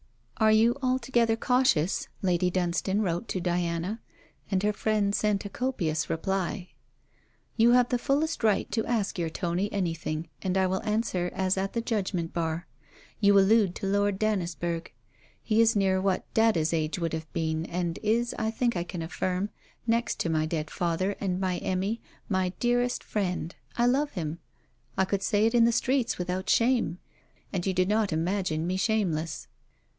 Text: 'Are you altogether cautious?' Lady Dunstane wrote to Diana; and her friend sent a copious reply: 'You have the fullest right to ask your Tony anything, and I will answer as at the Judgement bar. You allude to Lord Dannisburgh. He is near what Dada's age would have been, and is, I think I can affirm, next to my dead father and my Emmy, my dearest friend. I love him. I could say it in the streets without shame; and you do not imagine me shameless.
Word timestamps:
'Are 0.37 0.51
you 0.51 0.75
altogether 0.81 1.35
cautious?' 1.35 2.07
Lady 2.23 2.49
Dunstane 2.49 3.01
wrote 3.03 3.27
to 3.27 3.39
Diana; 3.39 4.01
and 4.49 4.63
her 4.63 4.73
friend 4.73 5.13
sent 5.13 5.45
a 5.45 5.49
copious 5.49 6.09
reply: 6.09 6.69
'You 7.55 7.73
have 7.73 7.89
the 7.89 7.99
fullest 7.99 8.43
right 8.43 8.69
to 8.71 8.83
ask 8.87 9.19
your 9.19 9.29
Tony 9.29 9.71
anything, 9.71 10.27
and 10.41 10.57
I 10.57 10.65
will 10.65 10.81
answer 10.81 11.29
as 11.35 11.55
at 11.55 11.73
the 11.73 11.81
Judgement 11.81 12.33
bar. 12.33 12.65
You 13.19 13.37
allude 13.37 13.75
to 13.75 13.85
Lord 13.85 14.17
Dannisburgh. 14.17 14.91
He 15.43 15.61
is 15.61 15.75
near 15.75 16.01
what 16.01 16.25
Dada's 16.33 16.73
age 16.73 16.97
would 16.97 17.13
have 17.13 17.31
been, 17.31 17.67
and 17.67 17.99
is, 18.01 18.33
I 18.39 18.49
think 18.49 18.75
I 18.75 18.83
can 18.83 19.03
affirm, 19.03 19.49
next 19.85 20.19
to 20.21 20.29
my 20.31 20.47
dead 20.47 20.71
father 20.71 21.15
and 21.19 21.39
my 21.39 21.59
Emmy, 21.59 22.01
my 22.27 22.53
dearest 22.59 23.03
friend. 23.03 23.53
I 23.77 23.85
love 23.85 24.13
him. 24.13 24.39
I 24.97 25.05
could 25.05 25.21
say 25.21 25.45
it 25.45 25.53
in 25.53 25.65
the 25.65 25.71
streets 25.71 26.17
without 26.17 26.49
shame; 26.49 26.97
and 27.53 27.67
you 27.67 27.73
do 27.75 27.85
not 27.85 28.11
imagine 28.11 28.65
me 28.65 28.77
shameless. 28.77 29.47